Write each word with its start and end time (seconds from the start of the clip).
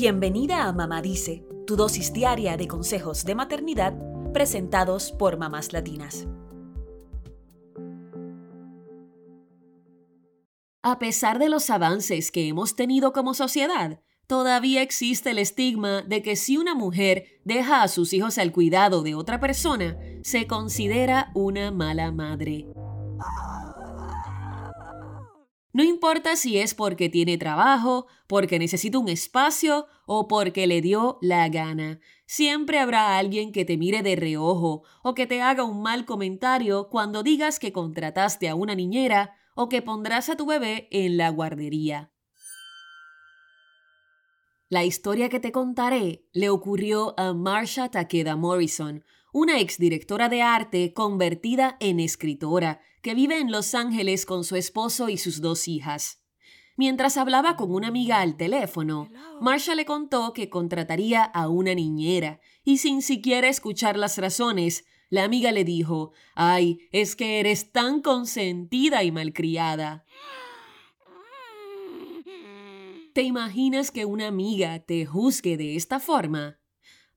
Bienvenida 0.00 0.68
a 0.68 0.72
Mamá 0.72 1.02
Dice, 1.02 1.44
tu 1.66 1.74
dosis 1.74 2.12
diaria 2.12 2.56
de 2.56 2.68
consejos 2.68 3.24
de 3.24 3.34
maternidad 3.34 3.98
presentados 4.32 5.10
por 5.10 5.38
mamás 5.38 5.72
latinas. 5.72 6.28
A 10.84 11.00
pesar 11.00 11.40
de 11.40 11.48
los 11.48 11.68
avances 11.68 12.30
que 12.30 12.46
hemos 12.46 12.76
tenido 12.76 13.12
como 13.12 13.34
sociedad, 13.34 14.00
todavía 14.28 14.82
existe 14.82 15.32
el 15.32 15.38
estigma 15.38 16.02
de 16.02 16.22
que 16.22 16.36
si 16.36 16.58
una 16.58 16.76
mujer 16.76 17.40
deja 17.42 17.82
a 17.82 17.88
sus 17.88 18.12
hijos 18.12 18.38
al 18.38 18.52
cuidado 18.52 19.02
de 19.02 19.16
otra 19.16 19.40
persona, 19.40 19.98
se 20.22 20.46
considera 20.46 21.32
una 21.34 21.72
mala 21.72 22.12
madre. 22.12 22.68
No 25.72 25.82
importa 25.82 26.34
si 26.36 26.58
es 26.58 26.74
porque 26.74 27.08
tiene 27.08 27.36
trabajo, 27.36 28.06
porque 28.26 28.58
necesita 28.58 28.98
un 28.98 29.08
espacio 29.08 29.86
o 30.06 30.26
porque 30.26 30.66
le 30.66 30.80
dio 30.80 31.18
la 31.20 31.48
gana. 31.48 32.00
Siempre 32.26 32.78
habrá 32.78 33.18
alguien 33.18 33.52
que 33.52 33.64
te 33.64 33.76
mire 33.76 34.02
de 34.02 34.16
reojo 34.16 34.82
o 35.02 35.14
que 35.14 35.26
te 35.26 35.42
haga 35.42 35.64
un 35.64 35.82
mal 35.82 36.06
comentario 36.06 36.88
cuando 36.88 37.22
digas 37.22 37.58
que 37.58 37.72
contrataste 37.72 38.48
a 38.48 38.54
una 38.54 38.74
niñera 38.74 39.34
o 39.54 39.68
que 39.68 39.82
pondrás 39.82 40.28
a 40.28 40.36
tu 40.36 40.46
bebé 40.46 40.88
en 40.90 41.16
la 41.16 41.30
guardería. 41.30 42.12
La 44.70 44.84
historia 44.84 45.30
que 45.30 45.40
te 45.40 45.50
contaré 45.50 46.26
le 46.32 46.50
ocurrió 46.50 47.18
a 47.18 47.32
Marsha 47.32 47.90
Takeda 47.90 48.36
Morrison, 48.36 49.02
una 49.32 49.60
exdirectora 49.60 50.28
de 50.28 50.42
arte 50.42 50.92
convertida 50.92 51.76
en 51.80 52.00
escritora 52.00 52.80
que 53.02 53.14
vive 53.14 53.38
en 53.38 53.52
Los 53.52 53.74
Ángeles 53.74 54.26
con 54.26 54.44
su 54.44 54.56
esposo 54.56 55.08
y 55.08 55.18
sus 55.18 55.40
dos 55.40 55.68
hijas. 55.68 56.22
Mientras 56.76 57.16
hablaba 57.16 57.56
con 57.56 57.74
una 57.74 57.88
amiga 57.88 58.20
al 58.20 58.36
teléfono, 58.36 59.10
Marsha 59.40 59.74
le 59.74 59.84
contó 59.84 60.32
que 60.32 60.48
contrataría 60.48 61.24
a 61.24 61.48
una 61.48 61.74
niñera 61.74 62.40
y 62.64 62.78
sin 62.78 63.02
siquiera 63.02 63.48
escuchar 63.48 63.98
las 63.98 64.16
razones, 64.18 64.84
la 65.10 65.24
amiga 65.24 65.50
le 65.52 65.64
dijo, 65.64 66.12
ay, 66.34 66.78
es 66.92 67.16
que 67.16 67.40
eres 67.40 67.72
tan 67.72 68.00
consentida 68.00 69.02
y 69.02 69.10
malcriada. 69.10 70.04
¿Te 73.12 73.22
imaginas 73.22 73.90
que 73.90 74.04
una 74.04 74.28
amiga 74.28 74.78
te 74.78 75.04
juzgue 75.04 75.56
de 75.56 75.74
esta 75.74 75.98
forma? 75.98 76.57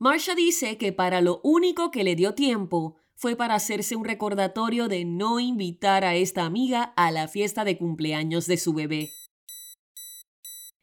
Marsha 0.00 0.34
dice 0.34 0.78
que 0.78 0.94
para 0.94 1.20
lo 1.20 1.42
único 1.44 1.90
que 1.90 2.04
le 2.04 2.16
dio 2.16 2.34
tiempo 2.34 2.96
fue 3.16 3.36
para 3.36 3.54
hacerse 3.54 3.96
un 3.96 4.06
recordatorio 4.06 4.88
de 4.88 5.04
no 5.04 5.38
invitar 5.40 6.06
a 6.06 6.14
esta 6.14 6.46
amiga 6.46 6.94
a 6.96 7.10
la 7.10 7.28
fiesta 7.28 7.66
de 7.66 7.76
cumpleaños 7.76 8.46
de 8.46 8.56
su 8.56 8.72
bebé. 8.72 9.10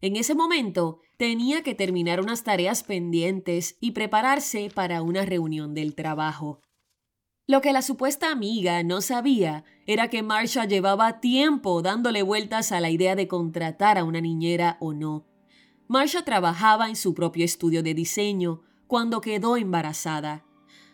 En 0.01 0.17
ese 0.17 0.35
momento 0.35 0.99
tenía 1.17 1.63
que 1.63 1.73
terminar 1.73 2.21
unas 2.21 2.43
tareas 2.43 2.83
pendientes 2.83 3.75
y 3.81 3.93
prepararse 3.93 4.69
para 4.71 5.01
una 5.01 5.25
reunión 5.25 5.73
del 5.73 5.95
trabajo. 5.95 6.61
Lo 7.47 7.61
que 7.61 7.73
la 7.73 7.81
supuesta 7.81 8.31
amiga 8.31 8.83
no 8.83 9.01
sabía 9.01 9.65
era 9.87 10.11
que 10.11 10.21
Marsha 10.21 10.65
llevaba 10.65 11.21
tiempo 11.21 11.81
dándole 11.81 12.21
vueltas 12.21 12.71
a 12.71 12.79
la 12.79 12.91
idea 12.91 13.15
de 13.15 13.27
contratar 13.27 13.97
a 13.97 14.03
una 14.03 14.21
niñera 14.21 14.77
o 14.79 14.93
no. 14.93 15.25
Marsha 15.87 16.23
trabajaba 16.23 16.87
en 16.87 16.95
su 16.95 17.15
propio 17.15 17.43
estudio 17.45 17.81
de 17.81 17.95
diseño 17.95 18.61
cuando 18.87 19.21
quedó 19.21 19.57
embarazada 19.57 20.43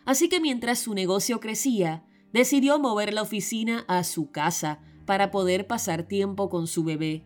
Así 0.06 0.28
que 0.30 0.40
mientras 0.40 0.80
su 0.80 0.94
negocio 0.94 1.40
crecía, 1.40 2.04
decidió 2.34 2.80
mover 2.80 3.14
la 3.14 3.22
oficina 3.22 3.86
a 3.88 4.04
su 4.04 4.32
casa 4.32 4.80
para 5.06 5.32
poder 5.32 5.68
pasar 5.68 6.04
tiempo 6.04 6.50
con 6.50 6.68
su 6.68 6.84
bebé. 6.84 7.24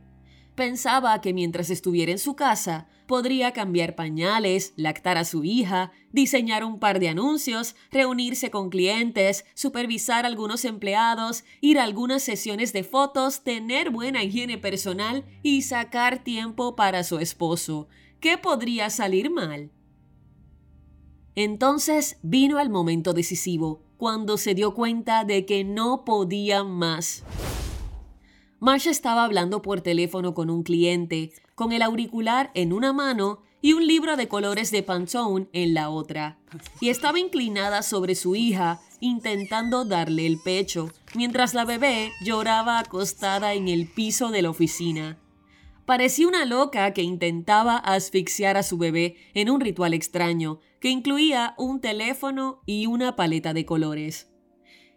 Pensaba 0.56 1.22
que 1.22 1.34
mientras 1.34 1.70
estuviera 1.70 2.12
en 2.12 2.18
su 2.18 2.36
casa, 2.36 2.88
podría 3.08 3.52
cambiar 3.54 3.96
pañales, 3.96 4.74
lactar 4.76 5.18
a 5.18 5.24
su 5.24 5.44
hija, 5.44 5.92
diseñar 6.12 6.64
un 6.64 6.80
par 6.80 7.00
de 7.00 7.10
anuncios, 7.10 7.76
reunirse 7.92 8.50
con 8.50 8.70
clientes, 8.70 9.46
supervisar 9.54 10.26
a 10.26 10.28
algunos 10.28 10.66
empleados, 10.66 11.44
ir 11.62 11.80
a 11.80 11.84
algunas 11.84 12.24
sesiones 12.24 12.74
de 12.74 12.84
fotos, 12.84 13.44
tener 13.44 13.92
buena 13.92 14.24
higiene 14.24 14.58
personal 14.58 15.26
y 15.44 15.62
sacar 15.62 16.24
tiempo 16.24 16.76
para 16.76 17.04
su 17.04 17.20
esposo. 17.20 17.88
¿Qué 18.20 18.40
podría 18.40 18.90
salir 18.90 19.30
mal? 19.30 19.72
Entonces 21.38 22.18
vino 22.24 22.60
el 22.60 22.72
momento 22.72 23.14
decisivo, 23.14 23.84
cuando 23.98 24.38
se 24.38 24.56
dio 24.56 24.74
cuenta 24.74 25.24
de 25.24 25.46
que 25.46 25.64
no 25.64 26.04
podía 26.04 26.64
más. 26.64 27.24
Marsha 28.60 28.90
estaba 28.90 29.24
hablando 29.24 29.62
por 29.62 29.82
teléfono 29.82 30.34
con 30.34 30.50
un 30.50 30.64
cliente, 30.64 31.32
con 31.54 31.74
el 31.74 31.84
auricular 31.84 32.50
en 32.56 32.74
una 32.74 32.92
mano 32.92 33.44
y 33.62 33.74
un 33.74 33.86
libro 33.86 34.18
de 34.18 34.28
colores 34.28 34.72
de 34.72 34.82
Pantone 34.82 35.48
en 35.54 35.76
la 35.76 35.92
otra, 35.92 36.40
y 36.82 36.90
estaba 36.90 37.20
inclinada 37.20 37.84
sobre 37.84 38.16
su 38.16 38.36
hija, 38.36 38.80
intentando 39.00 39.86
darle 39.86 40.26
el 40.26 40.40
pecho, 40.44 40.90
mientras 41.14 41.54
la 41.54 41.66
bebé 41.66 42.14
lloraba 42.26 42.80
acostada 42.80 43.54
en 43.54 43.68
el 43.68 43.88
piso 43.88 44.32
de 44.32 44.42
la 44.42 44.50
oficina. 44.50 45.20
Parecía 45.88 46.28
una 46.28 46.44
loca 46.44 46.92
que 46.92 47.02
intentaba 47.02 47.78
asfixiar 47.78 48.58
a 48.58 48.64
su 48.64 48.78
bebé 48.78 49.16
en 49.34 49.50
un 49.50 49.62
ritual 49.62 49.94
extraño 49.94 50.60
que 50.82 50.90
incluía 50.90 51.56
un 51.58 51.80
teléfono 51.80 52.62
y 52.66 52.88
una 52.88 53.16
paleta 53.16 53.54
de 53.54 53.66
colores. 53.66 54.30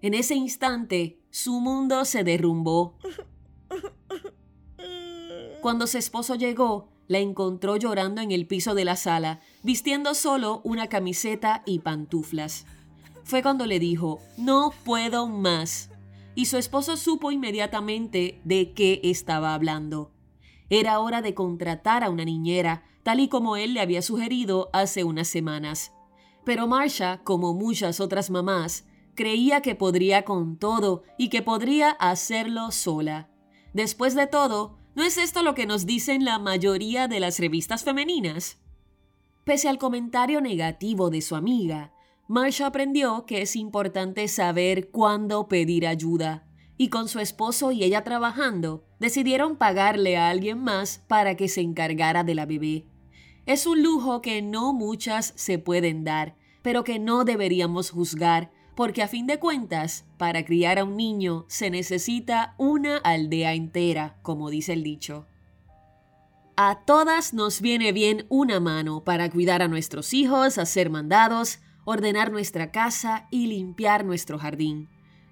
En 0.02 0.14
ese 0.14 0.34
instante, 0.34 1.20
su 1.30 1.60
mundo 1.60 2.04
se 2.04 2.24
derrumbó. 2.24 2.98
Cuando 5.62 5.86
su 5.86 5.96
esposo 5.96 6.34
llegó, 6.34 6.88
la 7.06 7.20
encontró 7.20 7.76
llorando 7.76 8.20
en 8.20 8.32
el 8.32 8.48
piso 8.48 8.74
de 8.74 8.84
la 8.84 8.96
sala, 8.96 9.38
vistiendo 9.62 10.14
solo 10.14 10.60
una 10.64 10.88
camiseta 10.88 11.62
y 11.66 11.78
pantuflas. 11.78 12.66
Fue 13.22 13.42
cuando 13.42 13.64
le 13.64 13.78
dijo, 13.78 14.18
no 14.36 14.72
puedo 14.84 15.28
más. 15.28 15.88
Y 16.34 16.46
su 16.46 16.56
esposo 16.56 16.96
supo 16.96 17.30
inmediatamente 17.30 18.40
de 18.42 18.72
qué 18.72 19.00
estaba 19.04 19.54
hablando. 19.54 20.10
Era 20.70 21.00
hora 21.00 21.20
de 21.20 21.34
contratar 21.34 22.04
a 22.04 22.10
una 22.10 22.24
niñera, 22.24 22.84
tal 23.02 23.18
y 23.18 23.28
como 23.28 23.56
él 23.56 23.74
le 23.74 23.80
había 23.80 24.02
sugerido 24.02 24.70
hace 24.72 25.02
unas 25.02 25.26
semanas. 25.26 25.92
Pero 26.44 26.66
Marsha, 26.68 27.22
como 27.24 27.54
muchas 27.54 28.00
otras 28.00 28.30
mamás, 28.30 28.86
creía 29.14 29.60
que 29.60 29.74
podría 29.74 30.24
con 30.24 30.56
todo 30.56 31.02
y 31.18 31.28
que 31.28 31.42
podría 31.42 31.90
hacerlo 31.90 32.70
sola. 32.70 33.28
Después 33.74 34.14
de 34.14 34.26
todo, 34.26 34.78
¿no 34.94 35.02
es 35.02 35.18
esto 35.18 35.42
lo 35.42 35.54
que 35.54 35.66
nos 35.66 35.86
dicen 35.86 36.24
la 36.24 36.38
mayoría 36.38 37.08
de 37.08 37.20
las 37.20 37.38
revistas 37.38 37.84
femeninas? 37.84 38.58
Pese 39.44 39.68
al 39.68 39.78
comentario 39.78 40.40
negativo 40.40 41.10
de 41.10 41.20
su 41.20 41.34
amiga, 41.34 41.92
Marsha 42.28 42.66
aprendió 42.66 43.26
que 43.26 43.42
es 43.42 43.56
importante 43.56 44.28
saber 44.28 44.90
cuándo 44.90 45.48
pedir 45.48 45.86
ayuda 45.86 46.46
y 46.76 46.88
con 46.88 47.08
su 47.08 47.18
esposo 47.18 47.72
y 47.72 47.82
ella 47.82 48.04
trabajando, 48.04 48.84
decidieron 49.00 49.56
pagarle 49.56 50.16
a 50.16 50.28
alguien 50.28 50.62
más 50.62 51.02
para 51.08 51.34
que 51.34 51.48
se 51.48 51.62
encargara 51.62 52.22
de 52.22 52.34
la 52.34 52.46
bebé. 52.46 52.86
Es 53.46 53.66
un 53.66 53.82
lujo 53.82 54.22
que 54.22 54.42
no 54.42 54.72
muchas 54.72 55.32
se 55.34 55.58
pueden 55.58 56.04
dar, 56.04 56.36
pero 56.62 56.84
que 56.84 56.98
no 56.98 57.24
deberíamos 57.24 57.90
juzgar, 57.90 58.52
porque 58.76 59.02
a 59.02 59.08
fin 59.08 59.26
de 59.26 59.38
cuentas, 59.38 60.04
para 60.18 60.44
criar 60.44 60.78
a 60.78 60.84
un 60.84 60.96
niño 60.96 61.46
se 61.48 61.70
necesita 61.70 62.54
una 62.58 62.98
aldea 62.98 63.54
entera, 63.54 64.18
como 64.22 64.50
dice 64.50 64.74
el 64.74 64.82
dicho. 64.82 65.26
A 66.56 66.80
todas 66.84 67.32
nos 67.32 67.62
viene 67.62 67.92
bien 67.92 68.26
una 68.28 68.60
mano 68.60 69.02
para 69.02 69.30
cuidar 69.30 69.62
a 69.62 69.68
nuestros 69.68 70.12
hijos, 70.12 70.58
hacer 70.58 70.90
mandados, 70.90 71.60
ordenar 71.86 72.30
nuestra 72.30 72.70
casa 72.70 73.26
y 73.30 73.46
limpiar 73.46 74.04
nuestro 74.04 74.38
jardín. 74.38 74.88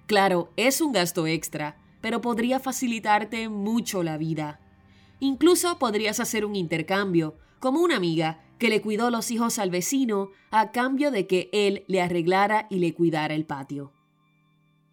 Claro, 0.07 0.51
es 0.57 0.81
un 0.81 0.91
gasto 0.91 1.27
extra, 1.27 1.77
pero 2.01 2.21
podría 2.21 2.59
facilitarte 2.59 3.49
mucho 3.49 4.03
la 4.03 4.17
vida. 4.17 4.59
Incluso 5.19 5.79
podrías 5.79 6.19
hacer 6.19 6.45
un 6.45 6.55
intercambio, 6.55 7.37
como 7.59 7.81
una 7.81 7.97
amiga 7.97 8.41
que 8.57 8.69
le 8.69 8.81
cuidó 8.81 9.09
los 9.09 9.31
hijos 9.31 9.59
al 9.59 9.69
vecino 9.69 10.31
a 10.51 10.71
cambio 10.71 11.11
de 11.11 11.27
que 11.27 11.49
él 11.51 11.85
le 11.87 12.01
arreglara 12.01 12.67
y 12.69 12.79
le 12.79 12.93
cuidara 12.93 13.33
el 13.33 13.45
patio. 13.45 13.93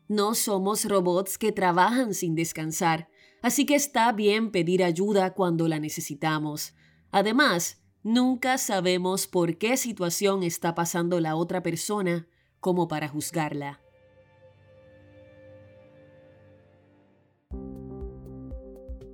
No 0.08 0.34
somos 0.34 0.84
robots 0.84 1.36
que 1.36 1.52
trabajan 1.52 2.14
sin 2.14 2.36
descansar, 2.36 3.08
así 3.42 3.66
que 3.66 3.74
está 3.74 4.12
bien 4.12 4.50
pedir 4.52 4.84
ayuda 4.84 5.34
cuando 5.34 5.66
la 5.66 5.80
necesitamos. 5.80 6.74
Además, 7.10 7.82
nunca 8.04 8.56
sabemos 8.58 9.26
por 9.26 9.58
qué 9.58 9.76
situación 9.76 10.44
está 10.44 10.74
pasando 10.74 11.18
la 11.18 11.34
otra 11.34 11.62
persona 11.62 12.28
como 12.60 12.86
para 12.86 13.08
juzgarla. 13.08 13.80